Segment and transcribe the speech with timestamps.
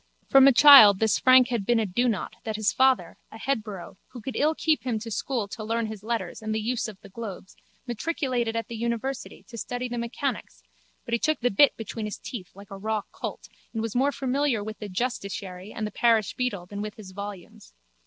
[0.27, 4.19] From a child this Frank had been a donought that his father, a headborough, who
[4.19, 7.09] could ill keep him to school to learn his letters and the use of the
[7.09, 7.55] globes,
[7.87, 10.63] matriculated at the university to study the mechanics
[11.05, 14.11] but he took the bit between his teeth like a raw colt and was more
[14.11, 17.75] familiar with the justiciary and the parish beadle than with his volumes.